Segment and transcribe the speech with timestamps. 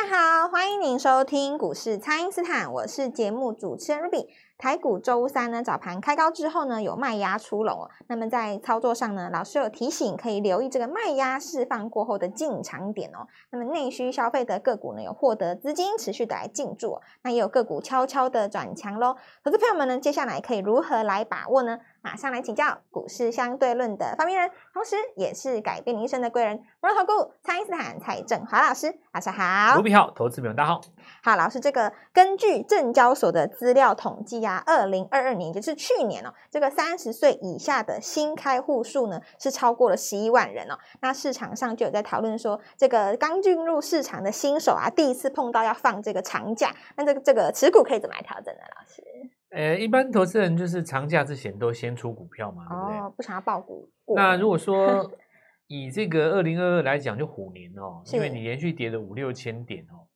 [0.00, 4.28] 大家好，欢迎您收听股市蔡因斯坦，我是节目主持人 Ruby。
[4.56, 7.90] 台股周三呢，早盘开高之后呢，有卖压出笼哦。
[8.08, 13.26] 那么在操作上呢，老师有提醒，可以留意这个卖压释放过后的进场点哦。
[13.50, 19.16] 那么内需消费的个股呢，有获得资金持续的来进驻，那也有个股悄悄的转强喽。
[19.44, 21.78] 投资朋友们呢，接下来可以如何来把握呢？
[22.08, 29.76] 马上来请教股市相对论的发明人，同时也是改变你一生的贵人——摩尔投顾蔡因斯坦蔡振华老师，晚上好。
[29.76, 30.80] 卢比好，投资朋友大家好。
[31.22, 40.78] 好，老师，这个根据证交所的资料统计啊，二零二二年就是去年哦，这个三十岁以下的新开户数呢是超过了十一万人哦。
[41.02, 48.60] 那市场上就有在讨论说，这个刚进入市场的新手啊，第一次碰到要放这个长假，那这个这个持股可以怎么来调整呢？
[48.74, 49.02] 老师？
[49.50, 52.98] 呃，一般投资人就是长假之前都先出股票嘛，对不对？
[52.98, 53.90] 哦，不想要爆股。
[54.14, 55.10] 那如果说
[55.68, 60.06] 以这个二零二二来讲，就虎年哦，因为你连续跌了五六千点哦。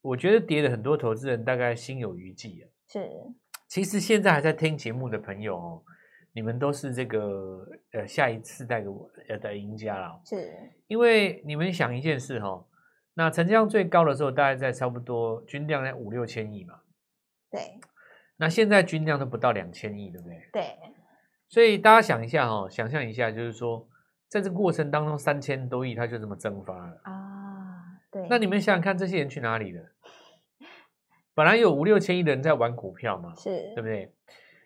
[0.00, 2.64] 我觉得跌了很多，投资人大概心有余悸啊。
[2.88, 3.10] 是，
[3.68, 5.82] 其实现在还在听节目的朋友哦，
[6.32, 10.18] 你们都是这个呃下一次带给我呃的赢家了。
[10.24, 10.50] 是，
[10.86, 12.64] 因为你们想一件事哈、哦，
[13.12, 16.80] 那成交量最高的时候大概在差不多均量在五六千亿嘛。
[17.50, 17.78] 对。
[18.40, 20.48] 那现在均量都不到两千亿，对不对？
[20.50, 20.64] 对。
[21.48, 23.86] 所以大家想一下哦，想象一下，就是说
[24.28, 27.12] 在这个过程当中，三千多亿它就这么蒸发了啊。
[28.10, 29.82] 对，那你们想想看，这些人去哪里了？
[31.34, 34.12] 本来有五六千亿的人在玩股票嘛，是对不对？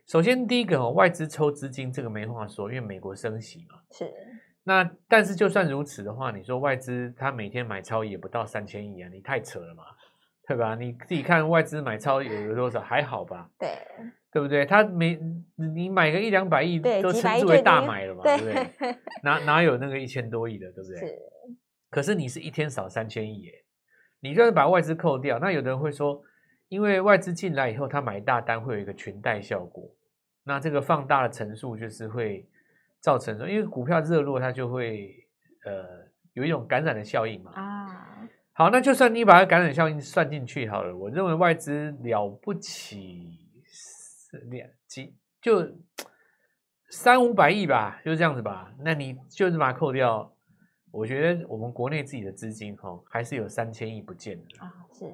[0.06, 3.80] 首先第一个哦，外资抽资金，这个没话说，因为美国升息嘛。
[3.91, 4.08] 是。
[4.62, 9.84] 那但是就算如此的话，你说外资他每天买超也不到三千亿啊，你太扯了嘛，
[10.46, 10.74] 对吧？
[10.74, 13.48] 你自己看外资买超有有多少，还好吧？
[13.58, 13.78] 对，
[14.32, 14.66] 对不对？
[14.66, 15.18] 他每
[15.56, 18.96] 你买个一两百亿都称之为大买了嘛，对，对不对？
[19.22, 20.98] 哪哪有那个一千多亿的，对不对？
[20.98, 21.18] 是。
[21.90, 23.52] 可是你是一天少三千亿耶，
[24.20, 26.20] 你就是把外资扣掉，那有的人会说，
[26.68, 29.88] 因为外资进来以后，他买大单会有一个群带效果，
[30.42, 32.48] 那这个放大的层数就是会
[33.00, 35.14] 造成说，因为股票热络，它就会
[35.64, 35.84] 呃
[36.33, 37.52] 有一种感染的效应嘛。
[37.54, 38.14] 啊，
[38.56, 45.68] 好，那就算你把它感染效应算进去好了，我认为外资了不起是两几就
[46.88, 50.32] 三五百亿吧，就这样子吧，那你就是把它扣掉。
[50.92, 54.72] 我觉得我们国内自己的资金哈，还是有三千亿不见的啊。
[54.92, 55.04] 是。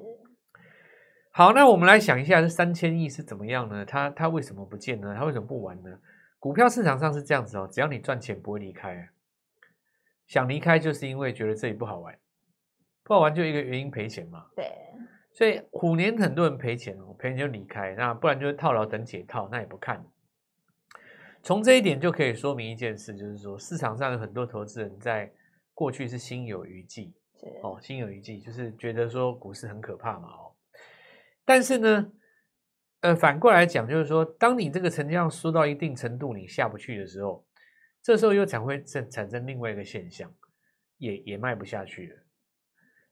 [1.32, 3.86] 好，那我们来想一下，这三千亿是怎么样呢？
[3.86, 5.14] 它它为什么不见呢？
[5.16, 5.98] 它为什么不玩呢？
[6.38, 9.08] 股票市场上是这样子哦，只要你赚钱不会离开，
[10.26, 12.18] 想离开就是因为觉得这里不好玩，
[13.10, 14.46] 不好玩就一个原因赔钱嘛。
[14.54, 14.64] 对。
[15.32, 20.06] 所以虎年很多人赔钱哦，赔钱就离开，那不然就是套牢等解套，那也不看。
[21.42, 25.32] 从这一点就可以说明一件事，就是说市场上有很多投资人在。
[25.72, 27.14] 过去是心有余悸，
[27.62, 30.52] 哦，心有余悸，就是觉得说股市很可怕嘛，哦。
[31.42, 32.12] 但是呢，
[33.00, 37.46] 呃，反过来讲，就是说，当你这个成交量缩到一定程度，你下不去的时候，
[38.02, 40.30] 这时候又才会产产生另外一个现象，
[40.98, 42.16] 也也卖不下去了。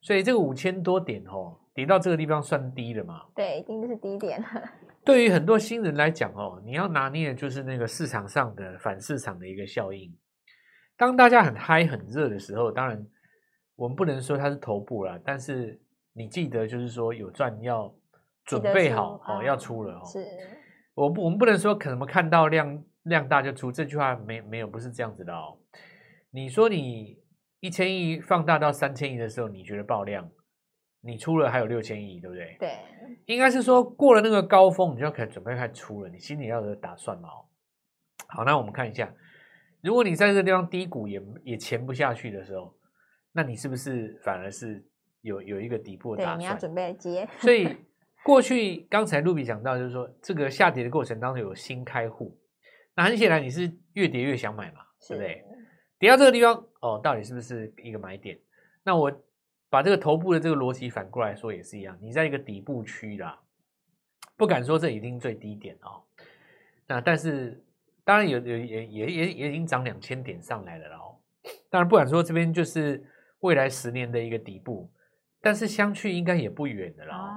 [0.00, 3.22] 所以这个五千多点哦，跌到这个地方算低了嘛？
[3.34, 4.42] 对，一定是低点。
[5.04, 10.14] 对于很多新人来讲哦，你要拿捏的就是那个市场上的反市场的一个效应。
[10.96, 13.06] 当大家很嗨很热的时候，当然
[13.76, 15.80] 我们不能说它是头部了，但是
[16.12, 17.94] 你记得就是说有赚要
[18.44, 20.02] 准备好哦，啊、要出了哦。
[20.04, 20.26] 是，
[20.94, 25.56] 我不我们不能说可能看到量量大就出，这句话没没有不是这样子的哦。
[26.30, 27.18] 你说你
[27.60, 30.30] 一千亿放大到三千亿的时候，你觉得爆量，
[31.00, 32.56] 你出了还有六千亿，对不对？
[32.58, 32.78] 对，
[33.26, 37.28] 应该是说过了那个高峰，你就要开始准备开始出了，你心里要有打算嘛。
[38.28, 39.12] 好，那我们看一下。
[39.80, 42.74] 如果你在这个地方低谷也也潜不下去的时候，
[43.32, 44.84] 那你是不是反而是
[45.22, 46.38] 有有一个底部的打算？
[46.38, 47.28] 对，你要准备接。
[47.38, 47.68] 所以
[48.24, 52.36] 过去刚才露比讲到，就是说这个下跌的过程当中有新开户，
[52.96, 55.44] 那很显然你是越跌越想买嘛，对不对？
[56.00, 58.38] 跌到这个地方哦，到底是不是一个买点？
[58.82, 59.12] 那我
[59.70, 63.38] 把这个头部的这个逻辑反过来说也是一样，你在一个底部区啦，
[64.36, 66.02] 不敢说这已经最低点哦，
[66.86, 67.64] 那但是。
[68.04, 71.20] 当然有有也也也也已经涨两千点上来了哦。
[71.68, 73.04] 当然不敢说这边就是
[73.40, 74.90] 未来十年的一个底部，
[75.42, 77.36] 但是相去应该也不远的啦。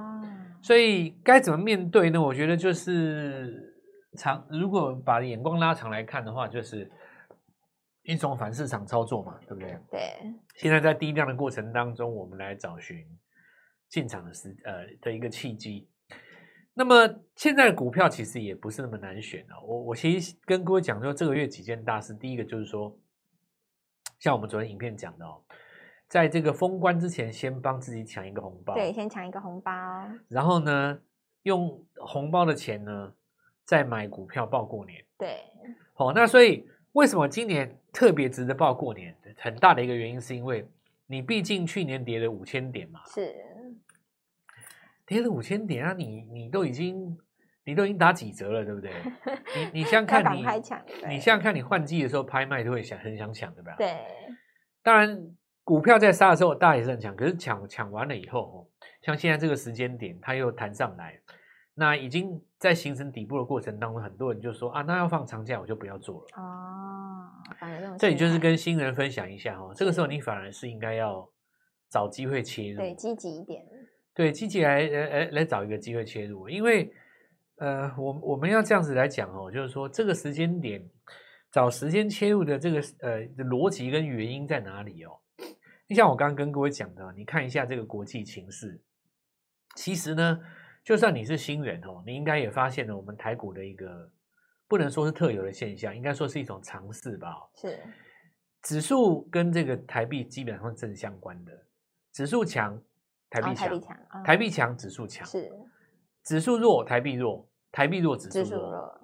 [0.62, 2.18] 所以该怎么面对呢？
[2.18, 3.76] 我觉得就是
[4.16, 6.90] 长，如果把眼光拉长来看的话，就是
[8.02, 9.78] 一种反市场操作嘛，对不对？
[9.90, 10.00] 对。
[10.56, 13.06] 现在在低量的过程当中，我们来找寻
[13.88, 15.88] 进场的时呃的一个契机。
[16.74, 17.06] 那么
[17.36, 19.54] 现在的股票其实也不是那么难选的。
[19.62, 22.14] 我我其实跟各位讲说，这个月几件大事。
[22.14, 22.98] 第一个就是说，
[24.18, 25.42] 像我们昨天影片讲的哦，
[26.08, 28.74] 在这个封关之前，先帮自己抢一个红包。
[28.74, 29.70] 对，先抢一个红包。
[30.28, 30.98] 然后呢，
[31.42, 33.12] 用红包的钱呢，
[33.64, 35.04] 再买股票报过年。
[35.18, 35.44] 对。
[35.92, 39.16] 好、哦，那所以为什么今年特别值得报过年？
[39.38, 40.66] 很大的一个原因是因为
[41.06, 43.00] 你毕竟去年跌了五千点嘛。
[43.06, 43.34] 是。
[45.06, 45.92] 跌了五千点啊！
[45.92, 47.18] 你你都已经
[47.64, 48.92] 你都已经打几折了，对不对？
[49.56, 50.44] 你你想 看你
[51.08, 53.74] 你想看你换季的时候拍卖都会想很想抢，对吧？
[53.76, 53.96] 对。
[54.82, 55.34] 当然。
[55.64, 58.66] 股票在杀的时候，大家也是很强，可是抢抢完了以后，哦，
[59.00, 61.16] 像现在这个时间点，它又弹上来，
[61.74, 66.26] 那已经在形成底部的过程当中，很多人就说啊，那要放长假，我就不要做了。
[66.42, 71.28] 哦，反正这里就是跟新人分享一下哦，这个时候你反而是应该要
[71.88, 73.64] 找机会切入，对，积极一点，
[74.14, 76.92] 对，积极来来来来找一个机会切入，因为
[77.56, 80.82] 呃，我我们要这样子来讲哦，就是说这个时间点
[81.50, 85.12] 找时间切入的这个呃逻辑跟原因在哪里哦？
[85.88, 88.80] 就像我刚刚跟各位讲的，你看一下这个国际情势。
[89.74, 90.38] 其实呢，
[90.84, 94.10] 就算你是新人哦，你应该也发现了我们台股的一个
[94.66, 97.36] 不能说是特有的现象，应该说是一种常识吧。
[97.54, 97.78] 是，
[98.62, 101.52] 指数跟这个台币基本上是正相关的，
[102.12, 102.80] 指数强，
[103.30, 105.26] 台币强，哦，台币强，指数强。
[105.26, 105.52] 是，
[106.24, 108.70] 指数弱，台币弱，台币弱，指数弱。
[108.70, 109.00] 弱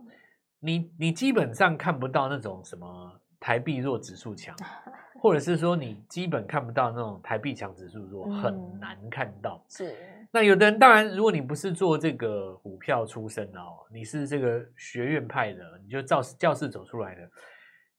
[0.60, 4.56] 你你基本上看不到那种什么台币弱，指数强。
[5.20, 9.64] 或者是说你基本看不到那种台币强指数弱，很难看到。
[9.68, 10.17] 是。
[10.30, 17.30] 那有的人当然，如果你不是做这个股票出身哦，你是这个学院派的，你就教教室走出来的，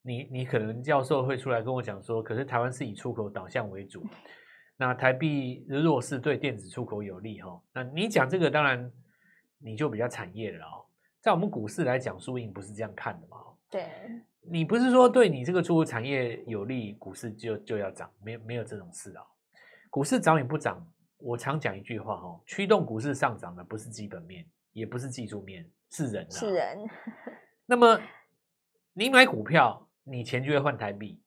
[0.02, 4.04] 你你可能教授会出来跟我讲说，可是台湾是以出口导向为主，
[4.76, 7.60] 那台币弱势对电子出口有利哈。
[7.74, 8.90] 那你讲这个当然
[9.58, 10.86] 你就比较产业了哦，
[11.20, 13.36] 在我们股市来讲，输赢不是这样看的嘛。
[13.70, 13.86] 对。
[14.42, 18.10] 你不是说对你这个出口产业有利，股市就就要涨？
[18.24, 19.22] 没有没有这种事啊！
[19.90, 20.82] 股市涨与不涨，
[21.20, 26.30] 我常讲一句话哦，驱动股市上涨的不是基本面，也不是技术面，是人啊。
[26.30, 26.78] 是人。
[27.66, 28.00] 那么
[28.92, 31.20] 你买股票，你钱就会换台币，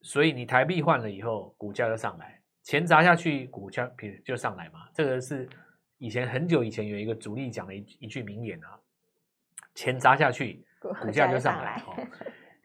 [0.00, 3.90] 所以你台币换了以后，股价就上来，钱砸下去，股价
[4.24, 4.88] 就上来嘛。
[4.94, 5.48] 这个是
[5.98, 8.78] 以前很久以前有一个主力讲的一一句名言啊，
[9.74, 10.64] 钱砸下去，
[11.02, 11.82] 股价就上来。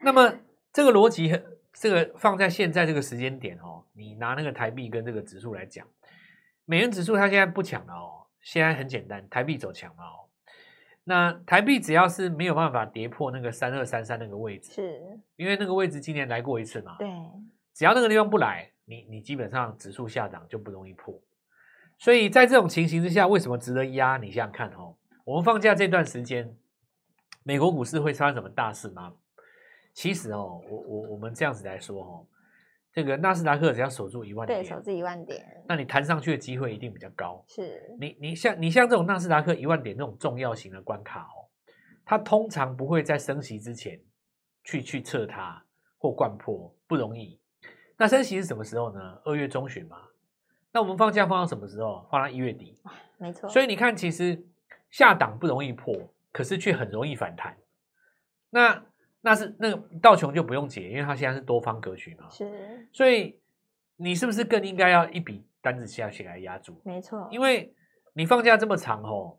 [0.00, 0.32] 那么
[0.72, 1.28] 这个逻辑，
[1.72, 5.86] 这个放在现在这个时间点哦，你拿那个台币跟这个指数来讲，
[6.70, 10.28] 美元指数它现在不强了哦，现在很简单，台币走强了哦。
[11.04, 16.96] 那台币只要是没有办法跌破那个三二三三那个位置，是因为那个位置今年来过一次嘛？
[16.98, 17.08] 对，
[17.72, 21.18] 只要那个地方不来，你你基本上指数下档就不容易破。
[21.96, 24.18] 所以在这种情形之下，为什么值得压？
[24.18, 24.94] 你想想看哦，
[25.24, 26.54] 我们放假这段时间，
[27.44, 29.14] 美国股市会发生什么大事吗？
[29.94, 32.26] 其实哦，我我我们这样子来说哦，
[32.98, 37.44] 这个纳斯达克只要守住一万点，对，守住一万点，那你弹上去的机会一定比较高。
[37.46, 41.46] 是，你你像你像这种纳斯达克一万点这种重要型的关卡哦，
[42.04, 44.00] 它通常不会在升息之前
[44.64, 45.64] 去去测它
[45.96, 47.40] 或掼破，不容易。
[47.96, 49.20] 那升息是什么时候呢？
[49.24, 49.98] 二月中旬嘛。
[50.72, 52.04] 那我们放假放到什么时候？
[52.10, 52.80] 放到一月底。
[53.16, 53.48] 没错。
[53.48, 54.44] 所以你看，其实
[54.90, 55.94] 下档不容易破，
[56.32, 57.56] 可是却很容易反弹。
[58.50, 58.84] 那
[59.20, 62.28] 那是那个道琼就不用解，因为它现在是多方格局嘛。
[62.30, 63.38] 是，所以
[63.96, 66.80] 你是不是更应该要一笔单子下去来压住？
[66.84, 67.74] 没错，因为
[68.12, 69.38] 你放假这么长哦，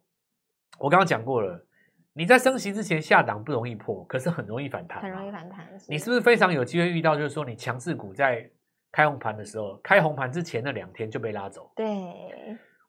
[0.77, 1.65] 我刚刚讲过了，
[2.13, 5.65] 你在升息之前下档不容易破，可是很容易反弹，很容易反弹。
[5.87, 7.15] 你是不是非常有机会遇到？
[7.15, 8.49] 就是说，你强势股在
[8.91, 11.71] 开红盘的时候，开红盘之前那两天就被拉走。
[11.75, 11.87] 对，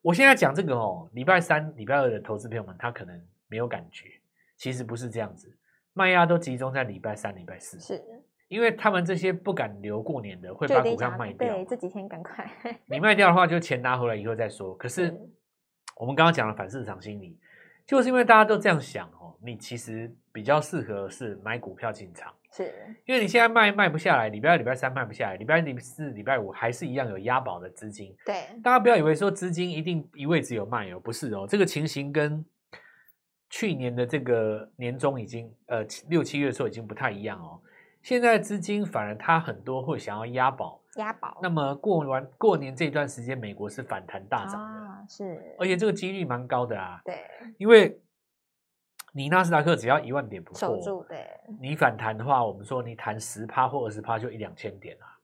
[0.02, 4.08] 我现在讲这个哦，礼拜三、礼拜二的投资朋友们，他可能没有感觉，
[4.56, 5.56] 其实不是这样子。
[6.00, 8.02] 卖压都集中在礼拜三、礼拜四，是
[8.48, 11.54] 因为他们这些不敢留过年的，会把股票卖掉。
[11.54, 12.50] 对，这几天赶快。
[12.88, 14.74] 你卖掉的话，就钱拿回来以后再说。
[14.76, 15.14] 可是
[15.98, 17.38] 我们刚刚讲了反市场心理，
[17.86, 22.72] 就是因为大家都这样想哦，你其实比较适合是买股票进场，是
[23.04, 28.16] 因为你现在卖卖不下来，礼拜二、礼拜三卖不下来，礼拜一、礼拜四、礼拜五还是一样有押宝的资金。
[28.24, 32.42] 对，大家不要以为说资金一定一味只有卖哦，不是哦，这个情形跟。
[33.50, 37.60] 去年的这个年终已经，呃，六七月的时候已经不太一样哦。
[38.00, 41.38] 现在资金反而它很多会想要押宝，押宝。
[41.42, 47.02] 那么过完过年这段时间，美国是反弹大涨的，啊，是，而且这个几率蛮高的啊。
[47.04, 47.18] 对，
[47.58, 48.00] 因为
[49.12, 51.28] 你纳斯达克只要一万点不守住，对，
[51.60, 55.18] 你反弹的话，我们说你弹十趴或二十趴就一两千点啊，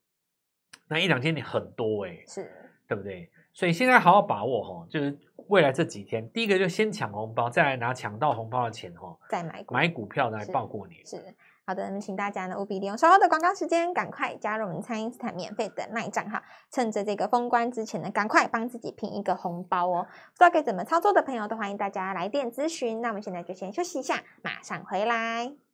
[0.88, 2.52] 那一两千点很多哎，欸，是，
[2.88, 3.30] 对不对？
[3.54, 5.18] 所以现在好好把握哈，就是
[5.48, 10.98] 未来这几天，第一个就先抢红包，再来拿抢到红包的钱哦，再买股买股票来报过年。
[11.04, 11.34] 是，是
[11.66, 20.06] 好的，那么请大家呢务必利用稍后的广告时间，赶快加入我们蔡因斯坦免费的 LINE 账号，趁着这个封关之前呢，赶快帮自己拼一个红包哦。
[20.34, 23.00] 不知道该怎么操作的朋友，都欢迎大家来电咨询。
[23.00, 25.65] 那我们现在就先休息一下，马上回来。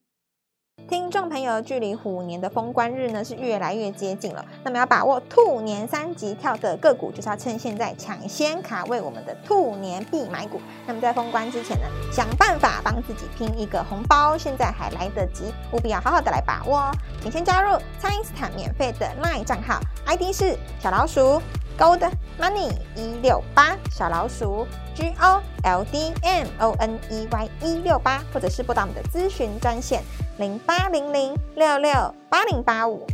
[0.89, 4.45] 听众朋友，距离虎年的封关日呢是越来越接近了。
[4.63, 10.61] 那么要把握兔年三级跳的个股，就是要趁现在抢先卡位我们的兔年必买股。
[10.87, 16.93] 那么在封关之前呢，想办法帮自己拼一个红包，现在还来得及，务必要好好的来把握哦。
[17.23, 21.41] 请先加入蔡因斯坦免费的 LINE 账号，ID 是小老鼠
[21.79, 30.03] Gold Money 一六八小老鼠 G O L D M O N E Y 一六八，或者是拨打我们的咨询专线
[30.39, 31.93] 零八零零六六
[32.29, 33.07] 八零八五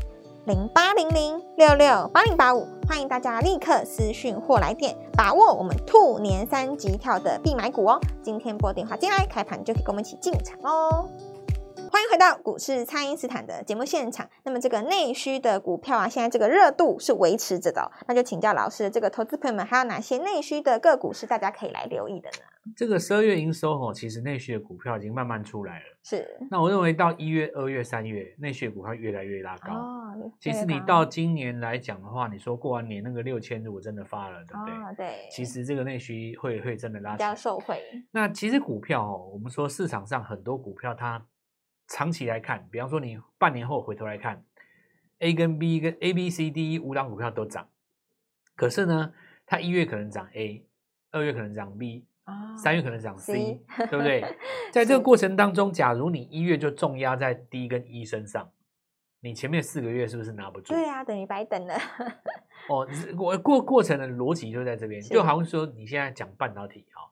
[0.44, 8.00] 零八零零六六八零八五，欢迎大家立刻私讯或来电，把握我们兔年三级跳的必买股哦！
[8.22, 11.08] 今天拨电话进来，开盘就可以跟我们一起进场哦。
[11.90, 14.28] 欢迎回到股市，蔡因斯坦的节目现场。
[14.44, 17.90] 那么这个内需的股票啊，现在这个热度是维持着的哦。
[18.06, 22.72] 那就请教老师，这个投资朋友们还有哪些内需的个股是大家可以来留意的呢？
[22.76, 25.84] 这个十二月营收哦，其实内需的股票已经慢慢出来了。
[26.02, 26.28] 是。
[26.50, 29.72] 那我认为到一月、二月、三月，内需的股票越来越拉高。
[29.72, 30.30] 哦。
[30.38, 34.74] 其实你到今年来讲的话，你说过完年那个六千如果真的发了，对不对？
[34.74, 35.28] 哦，对。
[35.30, 37.12] 其实这个内需会会真的拉。
[37.12, 37.82] 比较受惠。
[38.10, 41.24] 那其实股票哦，我们说市场上很多股票它。
[41.88, 44.44] 长期来看，比方说你半年后回头来看
[45.20, 47.66] ，A 跟 B 跟 A、B、C、D 五档股票都涨，
[48.54, 49.14] 可是呢，
[49.46, 50.66] 它一月可能涨 A，
[51.10, 52.06] 二月可能涨 B，
[52.62, 54.22] 三月可能涨 C，, 对不对？
[54.70, 58.52] 在这个过程当中，假如你一月就重压在 D 跟 E 身上，
[59.20, 60.74] 你前面四个月是不是拿不住？
[60.74, 61.74] 对啊，等于白等了。
[62.68, 62.86] 哦，
[63.18, 67.10] 我过过程的逻辑就在这边，就好像说你现在讲半导体哈，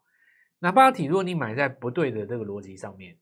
[0.58, 3.16] 那半导体如果你买在不对的这个逻辑上面。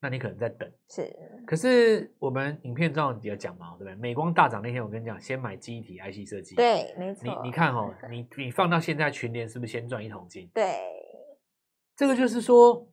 [0.00, 1.14] 那你可能在等，是。
[1.46, 3.94] 可是我们影片中也有讲嘛，对不对？
[3.96, 7.24] 美光大涨那天，我跟你讲，先买记忆体 IC 设计，对，没错。
[7.24, 10.48] 你你看哦，你你放到现在群联是不是先赚一桶金？
[10.54, 10.64] 对。
[11.96, 12.88] 这个就是说，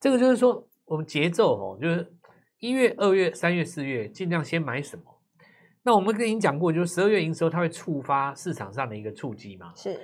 [0.00, 2.10] 这个就是说，我们节奏哦，就是
[2.58, 5.04] 一月、二月、三月、四月，尽量先买什么？
[5.82, 9.70] 那我们跟您讲过，就是十二月营收，它会触发市场上的一个触机嘛？
[9.76, 10.00] 是。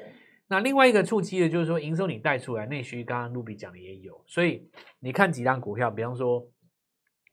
[0.48, 6.46] 那另外一个触机的，就是说营收你带出来，内需刚刚 Ruby 讲的也有，所以你看几档股票，比方说，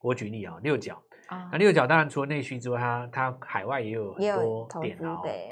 [0.02, 5.50] 我举例啊，六角啊，那六角当然除了内需之外，它它海外也有很多点啊，对。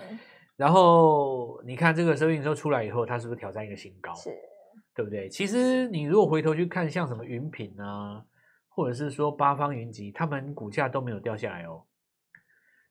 [0.57, 4.13] 然后你看这个收益营收出来以后，它是不是挑战一个新高？
[4.15, 4.31] 是，
[4.95, 5.29] 对不对？
[5.29, 8.25] 其实你如果回头去看，像什么云品啊，
[8.69, 11.85] 或者是说八方云集，他们股价都没有掉下来哦。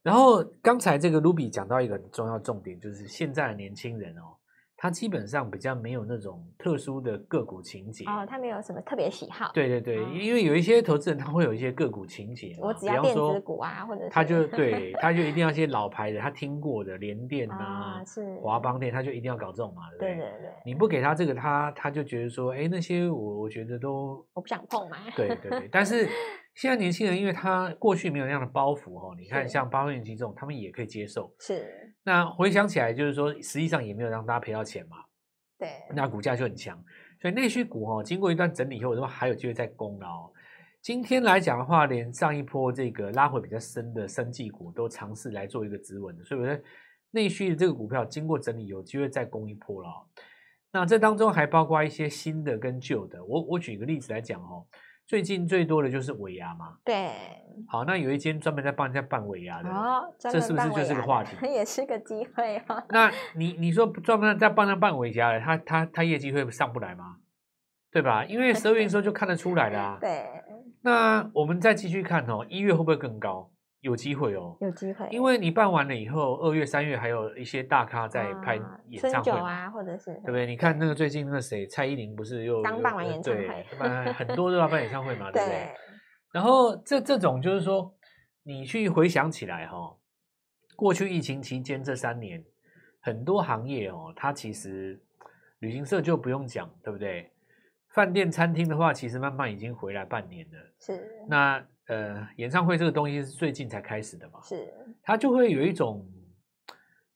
[0.01, 4.37] 然后刚才这个 Ruby 讲到一个很重要重点，就是现在的年轻人哦。
[4.83, 9.51] 它基本上比较没有那种特殊的个股情节哦，它没有什么特别喜好。
[9.53, 20.15] 对对对，嗯、因为有一些投资人他会有一些个股情节，我只要电子股啊，或者他就对 他就一定要一些老牌的，他听过的联电啊，是华邦电，他就一定要搞这种嘛，对不对？
[20.15, 24.97] 对对对，你不给他这个，他他就觉得说，哎，那些我我觉得都我不想碰嘛。
[25.15, 26.09] 对对对，但是。
[26.53, 31.33] 现在年轻人，因为他过去没有那样的包袱哦，你看像八方云集这种，他们也可以接受。
[31.39, 31.65] 是。
[32.03, 34.98] 那回想起来，就是说，实际上也没有让大家赔到钱嘛。
[35.58, 35.70] 对。
[35.96, 36.84] 那股价就很强，
[37.22, 40.31] 所以内需股哦，经过一段整理以后，都还有机会再攻了哦。
[40.81, 46.63] 今天来讲的话，连上一波这个拉回比较深的生技股都尝试来做一个止稳的，所以我觉得
[47.12, 49.89] 内需的这个股票经过整理，有机会再攻一波了。
[50.72, 54.65] 那这当中还包括一些新的跟旧的，我我举个例子来讲哦。
[55.11, 57.09] 最近最多的就是尾牙嘛，对，
[57.67, 61.35] 好，那有一间专门在帮人家办尾牙的，哦，这是不是就是个话题？
[61.51, 62.81] 也是个机会哦。
[62.87, 67.17] 那你你说专门在帮他办尾牙的，他他他业绩会上不来吗？
[67.91, 68.23] 对吧？
[68.23, 69.97] 因为十二月的时候就看得出来了啊。
[69.99, 70.29] 对。
[70.83, 73.51] 那我们再继续看哦，一月会不会更高？
[73.81, 78.55] 有机会哦，有机会，因为你办完了以后，二月、三月还有一些大咖在拍
[78.88, 80.45] 演唱会啊，或者是对不对？
[80.45, 85.73] 你看那个最近那个谁，蔡依林不是又刚办完演唱会，对，很多都要办演唱会嘛， 对不对？
[86.31, 87.91] 然后这这种就是说，
[88.43, 89.97] 你去回想起来哈，
[90.75, 92.43] 过去疫情期间这三年，
[93.00, 95.01] 很多行业哦，它其实
[95.57, 97.31] 旅行社就不用讲，对不对？
[97.89, 101.65] 饭店、餐厅的话，其实慢慢已经回来半年了，是那。
[101.88, 104.39] 呃，演唱会这个东西是最近才开始的嘛？
[104.43, 104.73] 是，
[105.03, 106.05] 它就会有一种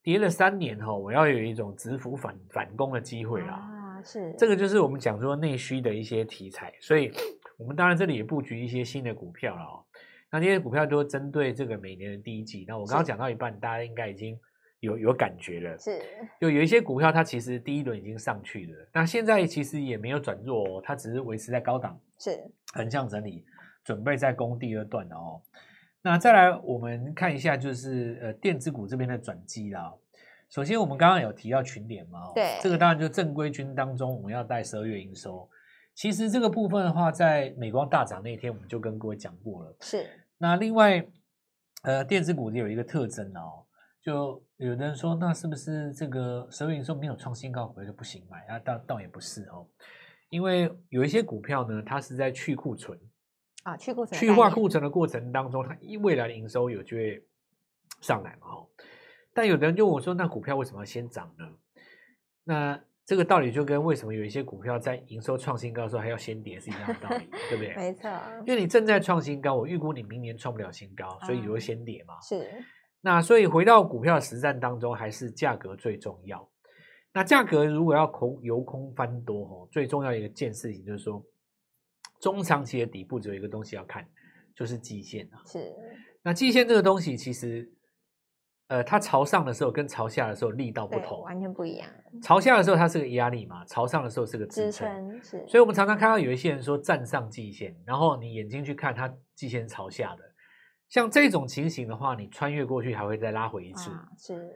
[0.03, 3.53] 跌了三年后，我要有一种止幅反反攻的机会啦。
[3.53, 7.11] 啊，是，这个就是我们讲说内需的一些题材，所以
[7.57, 9.85] 我们当然这里也布局一些新的股票了哦。
[10.31, 12.65] 那这些股票都针对这个每年的第一季。
[12.67, 14.37] 那我刚刚讲到一半，大家应该已经
[14.81, 15.77] 有有感觉了。
[15.77, 16.01] 是，
[16.41, 22.37] 就有一些股票它其实第一轮已经上去了，那现在其实也没有转弱哦，它只是维持在高档，是
[22.73, 23.45] 横向整理，
[23.85, 25.41] 准备再攻第二段的哦。
[26.01, 29.93] 那再来我们看一下，就是呃电子股这边的转机啦。
[30.49, 35.49] 首先我们刚刚有提到群联嘛，对，这个当然就正规军当中我们要带十二月营收。
[35.95, 39.75] 其实这个部分的话，在美光大涨那天，我们就跟各位讲过了。
[39.79, 40.05] 是。
[40.37, 41.03] 那另外，
[41.83, 43.65] 呃，电子股有一个特征哦，
[44.03, 48.45] 就有的人说，那是不是这个十二月营收没有创新高，回来就不行买？
[48.47, 49.65] 啊，倒倒也不是哦，
[50.29, 52.99] 因为有一些股票呢，它是在去库存
[53.65, 57.25] 啊，去库存、去化库存的过程当中，它未来的营收有就会
[57.99, 58.47] 上来嘛？
[58.47, 58.67] 哦，
[59.33, 61.49] 但有的人就问我说，那股票为什么要先涨呢？
[62.43, 67.73] 那这个道理就跟为什么有一些股票在营收创新高的时候还要先跌是一样的道理，对不对？
[67.77, 68.07] 没错，
[68.45, 72.21] 因为你正在创新高，我预估你明年创不了新高，所以你会先跌嘛。
[72.21, 72.47] 是。
[73.01, 76.47] 那所以回到股票实战当中，还是价格最重要。
[77.13, 81.23] 那价格如果要空由空翻多哦，最重要的一个件事情就是说，
[82.19, 84.07] 中长期的底部只有一个东西要看，
[84.55, 85.41] 就是季线啊。
[85.45, 85.73] 是。
[86.21, 87.71] 那季线这个东西其实。
[88.67, 91.87] 呃，它朝上的时候跟朝下的时候力道不同，完全不一样。
[92.23, 95.21] 朝下的时候它是个压力嘛，朝上的时候是个支撑。
[95.21, 100.23] 是，所以我们常常看到有一些人说站上季线，然后你眼睛去看它季线朝下的，
[100.89, 104.51] 像这种情形的话，你穿越过去还会再拉回一次，啊、是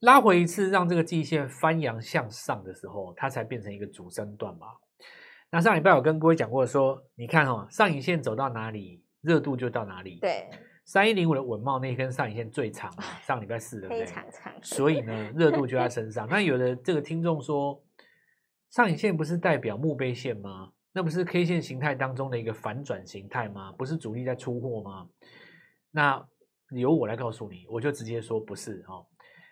[0.00, 4.66] 拉回一次，让这个季线翻扬向上的时候，它才变成一个主升段嘛。
[5.54, 10.18] 那上礼拜我跟各位讲过说，你看哦，上影线走到哪里，热度就到哪里。
[10.20, 10.50] 对。
[10.84, 12.92] 三一零五的稳懋那一根上影线最长，
[13.22, 16.26] 上礼拜四的，非常长，所以呢，热度就在身上。
[16.28, 17.80] 那有的这个听众说，
[18.70, 20.72] 上影线不是代表墓碑线吗？
[20.92, 23.70] 那不是 K 线形态当中的一个反转形态吗？
[23.78, 25.06] 不是主力在出货吗？
[25.92, 26.20] 那
[26.70, 29.06] 由我来告诉你，我就直接说不是哦。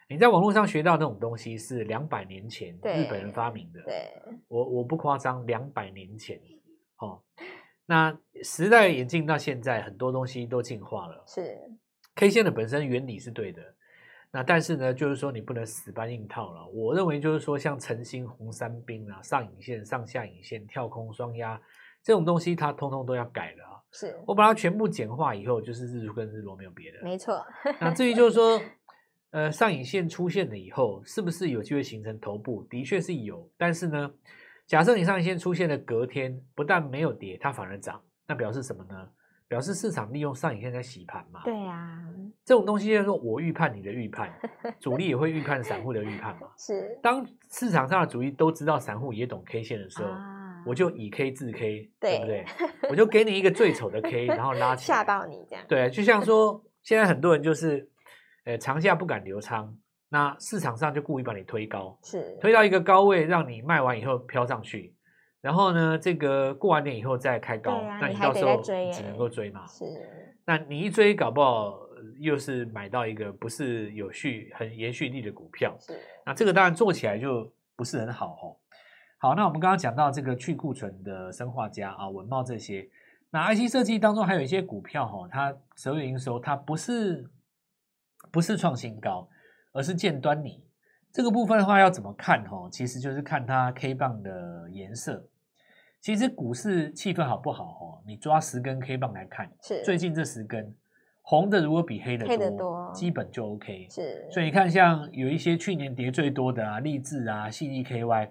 [0.08, 4.12] 你在网络上学到那种东西是两百年前日本人发明的，对，
[4.48, 6.40] 我我不夸张，两百年前，
[6.98, 7.22] 哦。
[7.86, 11.24] 那时代演进到现在，很多东西都进化了。
[11.26, 11.58] 是
[12.14, 13.60] K 线的本身原理是对的，
[14.30, 16.66] 那但是呢，就是说你不能死搬硬套了。
[16.68, 21.60] 我认为就是说，像晨星、红三兵啊、上影线、上下影线、跳空双压
[22.02, 23.82] 这种东西，它通通都要改了啊。
[23.90, 26.98] 是我把它全部简化以后，就是日出跟日落没有别的。
[27.02, 27.44] 没错。
[27.80, 28.58] 那至于就是说，
[29.32, 32.62] 呃，上影线出现了以后，是不是有机会形成头部？
[32.70, 34.10] 的确是有，但是呢。
[34.64, 39.08] 假设你上影线出现的隔天不但没有跌，它反而涨，那表示什么呢？
[39.48, 41.40] 表示市场利用上影线在洗盘嘛。
[41.44, 42.00] 对呀，
[42.44, 44.32] 这种东西就是说我预判你的预判，
[44.80, 46.48] 主力也会预判散户的预判嘛。
[46.56, 46.98] 是。
[47.02, 50.10] 当市场上的主力都知道散户也懂 K 线的时候，
[50.64, 52.46] 我就以 K 制 K，对不对？
[52.88, 55.64] 我就 给你一个最丑的 K，然后拉起来吓到你这样。
[55.68, 57.90] 对，就像说现在很多人就是，
[58.44, 59.76] 呃，长下不敢留仓。
[60.08, 64.94] 那市场上就故意把你推高，是推到一个高位，让你卖完以后飘上去，
[65.40, 69.66] 然后呢，这个过完年以后再开高，啊、那你到时候只能够追嘛。
[69.66, 69.86] 是，
[70.44, 71.78] 那你一追，搞不好
[72.18, 75.74] 又是买到一个不是有续、很延续力的股票。
[75.80, 78.56] 是，那这个当然做起来就不是很好哦。
[79.16, 82.86] 好，那我们刚刚讲到这个去库存的生化家啊、文茂这些，
[83.30, 87.26] 那 IC 设计当中还有一些股票哈，它十二月营收它不是
[88.32, 89.28] 不是创新高。
[89.74, 90.62] 而是见端倪，
[91.10, 92.44] 这个部分的话要怎么看？
[92.44, 95.26] 哈，其实就是看它 K 棒的颜色。
[95.98, 97.64] 其实股市气氛好不好？
[97.64, 100.76] 哦，你抓十根 K 棒来看，是最近这十根
[101.22, 103.88] 红的如果比黑的多，的多，基本就 OK。
[103.88, 108.28] 是，所以你看，像有一些去年跌最多的啊，励志啊、矽力 KY，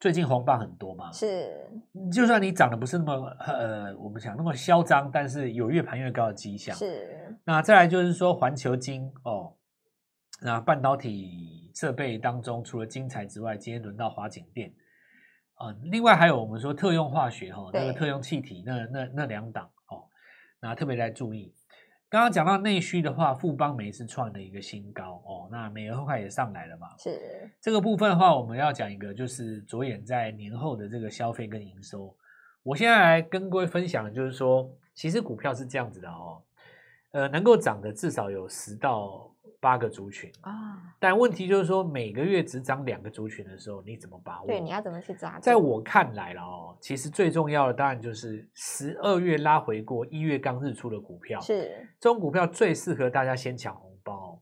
[0.00, 1.10] 最近红棒很多嘛。
[1.12, 1.70] 是，
[2.12, 6.76] 就算你涨得不是那么呃，我们讲那么嚣张，但是有越盘越高的迹象。
[6.76, 9.54] 是，那再来就是说环球金哦。
[10.42, 14.74] 那半导体设备当中，除了精材之外，今天轮到华景电
[15.54, 15.76] 啊、呃。
[15.84, 20.04] 另外还有我们说特用化学哈，那个特用气体那那那两档哦，
[20.60, 21.54] 那特别来注意。
[22.14, 26.86] 刚刚讲到内需的话，富邦煤是创了一个新高哦，那美元后也上来了嘛。
[26.96, 32.16] 是这个部分的话，我们要讲一个，就是着眼在年后的这个消费跟营收。
[32.62, 36.40] 我现在来跟各位分享的就是说，其实股票是这样子的哦，
[37.10, 39.33] 呃，能够涨的至少有十到。
[39.64, 44.46] 八个族群啊，但问题就是说，每个月只涨两个族群的时候，你怎么把握？
[44.46, 45.38] 对，你要怎么去抓？
[45.40, 54.38] 在我看来了哦，其实最重要的当然就是十二月拉回过一月刚日出的股票，是这种股票最适合大家先抢红包。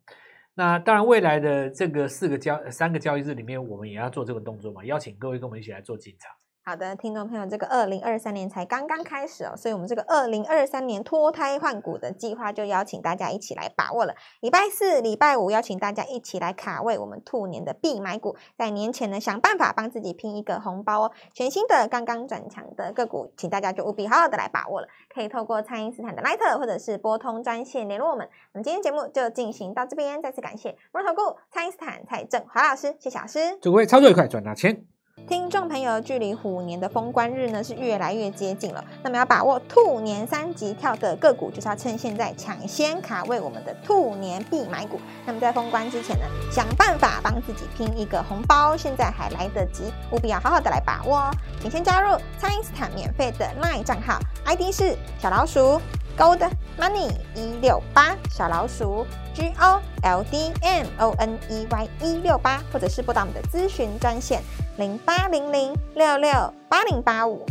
[0.54, 6.32] 那当然，未来的这个四个交三个交易日里面，我们也要做这个动作嘛，邀请各位跟我们一起来做进场。
[6.64, 14.14] 好的，听众朋友，这个二零二三年才刚刚开始哦，所以我们这个二零二三年脱胎换骨的计划就邀请大家一起来把握了。
[14.38, 21.12] 礼拜四、礼拜五邀请大家一起来卡位我们兔年的必买股，在年前呢想办法帮自己拼一个红包哦。
[21.34, 24.86] 全新的刚刚转强的个股，请大家就务必好好的来把握了。
[25.12, 28.28] 可以透过蔡因斯坦的 Line 或者是拨通专线联络我们。
[28.52, 34.91] 那么今天节目就进行到这边，再次感谢摩尔投顾蔡因斯坦蔡正华老师，谢谢老师，祝各位操作愉快，赚大钱。
[35.28, 38.82] 听众朋友，距离虎年的封关日呢是越来越接近了。
[39.02, 44.98] 那么要把握兔年三级跳的个股，就是要趁现在抢先卡位我们的兔年必买股。
[45.26, 51.30] 那么在封关之前呢，想办法帮自己拼一个红包，现在还来得及，务必要好好的来把握哦。
[51.60, 55.80] 请先加入蔡因斯坦免费的 LINE 账号，ID 是小老鼠。
[56.14, 56.46] Gold
[56.78, 64.42] Money 一六八小老鼠 G O L D M O N E Y 一六八，或者是拨打我们的咨询专线
[64.78, 66.30] 零八零零六六
[66.66, 67.44] 八零八五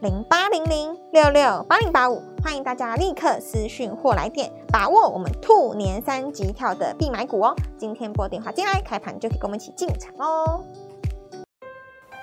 [0.00, 7.54] 零八零零六六八零八五，欢迎大家立刻私讯或来电，把握我们兔年三级跳的必买股哦！
[7.78, 10.64] 今天拨电话进来，开盘就可以跟我们一起进场哦。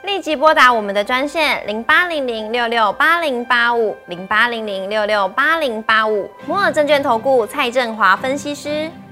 [0.03, 8.91] 立即拨打我们的专线零八零零六六八零八五零八零零六六八零八五摩尔证券投顾蔡振华分析师。